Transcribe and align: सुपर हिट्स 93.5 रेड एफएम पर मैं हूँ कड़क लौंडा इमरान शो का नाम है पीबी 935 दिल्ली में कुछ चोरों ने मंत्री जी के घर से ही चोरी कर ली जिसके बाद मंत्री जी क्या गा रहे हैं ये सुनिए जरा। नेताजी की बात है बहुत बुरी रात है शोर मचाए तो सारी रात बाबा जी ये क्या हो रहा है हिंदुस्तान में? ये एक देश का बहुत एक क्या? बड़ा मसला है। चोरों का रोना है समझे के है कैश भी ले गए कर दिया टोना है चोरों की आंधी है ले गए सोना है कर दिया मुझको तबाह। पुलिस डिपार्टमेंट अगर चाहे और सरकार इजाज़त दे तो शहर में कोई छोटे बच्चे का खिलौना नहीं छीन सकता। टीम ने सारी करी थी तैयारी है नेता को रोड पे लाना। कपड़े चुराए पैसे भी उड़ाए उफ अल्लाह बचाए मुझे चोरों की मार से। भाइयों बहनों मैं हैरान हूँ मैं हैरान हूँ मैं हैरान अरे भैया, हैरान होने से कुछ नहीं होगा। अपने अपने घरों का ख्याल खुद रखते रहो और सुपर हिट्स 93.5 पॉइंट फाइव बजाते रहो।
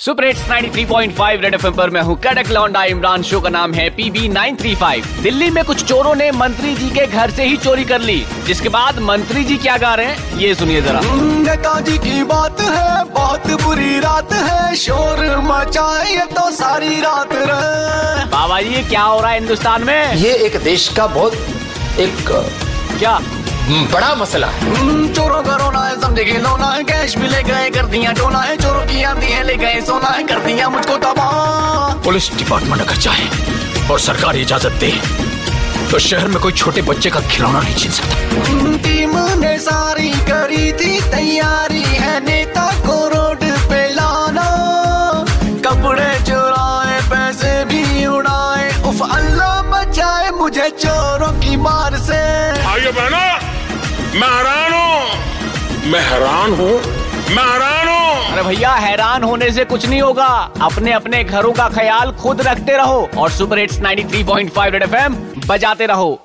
सुपर 0.00 0.24
हिट्स 0.24 0.42
93.5 0.42 1.40
रेड 1.40 1.54
एफएम 1.54 1.72
पर 1.72 1.90
मैं 1.90 2.02
हूँ 2.02 2.20
कड़क 2.20 2.50
लौंडा 2.50 2.84
इमरान 2.84 3.22
शो 3.22 3.40
का 3.40 3.48
नाम 3.48 3.74
है 3.74 3.90
पीबी 3.90 4.28
935 4.28 5.06
दिल्ली 5.22 5.50
में 5.50 5.64
कुछ 5.64 5.84
चोरों 5.84 6.14
ने 6.14 6.30
मंत्री 6.30 6.74
जी 6.74 6.90
के 6.90 7.06
घर 7.06 7.30
से 7.30 7.44
ही 7.44 7.56
चोरी 7.56 7.84
कर 7.84 8.00
ली 8.00 8.26
जिसके 8.46 8.68
बाद 8.68 8.98
मंत्री 8.98 9.44
जी 9.44 9.56
क्या 9.56 9.76
गा 9.76 9.94
रहे 9.94 10.06
हैं 10.06 10.38
ये 10.38 10.54
सुनिए 10.54 10.82
जरा। 10.82 11.00
नेताजी 11.44 11.98
की 11.98 12.22
बात 12.22 12.60
है 12.60 13.04
बहुत 13.04 13.50
बुरी 13.62 14.00
रात 14.00 14.32
है 14.32 14.74
शोर 14.76 15.36
मचाए 15.36 16.16
तो 16.16 16.50
सारी 16.50 17.00
रात 17.00 17.34
बाबा 18.32 18.60
जी 18.60 18.68
ये 18.68 18.82
क्या 18.82 19.02
हो 19.02 19.20
रहा 19.20 19.30
है 19.30 19.38
हिंदुस्तान 19.38 19.84
में? 19.84 20.14
ये 20.14 20.32
एक 20.32 20.56
देश 20.56 20.88
का 20.88 21.06
बहुत 21.06 21.34
एक 21.98 22.32
क्या? 22.98 23.20
बड़ा 23.92 24.14
मसला 24.14 24.46
है। 24.46 24.72
चोरों 25.14 25.42
का 25.42 25.56
रोना 25.56 25.80
है 25.80 26.00
समझे 26.00 26.24
के 26.24 26.30
है 26.30 26.82
कैश 26.84 27.16
भी 27.16 27.28
ले 27.28 27.42
गए 27.42 27.70
कर 27.70 27.79
दिया 27.90 28.10
टोना 28.12 28.40
है 28.40 28.56
चोरों 28.56 28.84
की 28.86 29.02
आंधी 29.04 29.26
है 29.26 29.42
ले 29.44 29.56
गए 29.56 29.80
सोना 29.86 30.08
है 30.08 30.22
कर 30.26 30.38
दिया 30.40 30.68
मुझको 30.70 30.96
तबाह। 31.04 31.94
पुलिस 32.04 32.28
डिपार्टमेंट 32.38 32.82
अगर 32.82 32.96
चाहे 32.98 33.26
और 33.90 33.98
सरकार 34.00 34.36
इजाज़त 34.38 34.74
दे 34.80 34.90
तो 35.90 35.98
शहर 35.98 36.28
में 36.28 36.38
कोई 36.42 36.52
छोटे 36.52 36.82
बच्चे 36.88 37.10
का 37.10 37.20
खिलौना 37.28 37.60
नहीं 37.60 37.74
छीन 37.74 37.92
सकता। 37.92 38.14
टीम 38.84 39.14
ने 39.40 39.56
सारी 39.58 40.10
करी 40.30 40.72
थी 40.80 40.92
तैयारी 41.10 41.82
है 41.82 42.14
नेता 42.24 42.66
को 42.86 42.96
रोड 43.14 43.42
पे 43.70 43.82
लाना। 43.94 44.46
कपड़े 45.66 46.10
चुराए 46.28 47.00
पैसे 47.10 47.52
भी 47.72 47.82
उड़ाए 48.06 48.70
उफ 48.90 49.02
अल्लाह 49.10 49.56
बचाए 49.72 50.30
मुझे 50.38 50.68
चोरों 50.78 51.32
की 51.42 51.56
मार 51.66 51.98
से। 52.06 52.22
भाइयों 52.62 52.94
बहनों 52.94 53.28
मैं 54.20 54.30
हैरान 54.30 54.72
हूँ 54.78 55.90
मैं 55.92 56.02
हैरान 56.08 56.50
हूँ 56.60 56.74
मैं 57.34 57.44
हैरान 57.44 57.79
अरे 58.32 58.42
भैया, 58.42 58.70
हैरान 58.70 59.22
होने 59.22 59.50
से 59.50 59.64
कुछ 59.64 59.86
नहीं 59.88 60.00
होगा। 60.02 60.26
अपने 60.62 60.92
अपने 60.92 61.24
घरों 61.24 61.52
का 61.52 61.68
ख्याल 61.68 62.12
खुद 62.12 62.40
रखते 62.40 62.76
रहो 62.76 63.08
और 63.18 63.30
सुपर 63.30 63.58
हिट्स 63.58 63.80
93.5 63.80 64.26
पॉइंट 64.26 64.50
फाइव 64.50 64.72
बजाते 65.48 65.86
रहो। 65.86 66.18